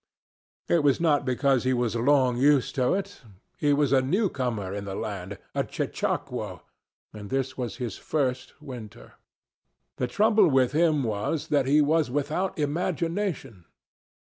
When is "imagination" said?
12.57-13.65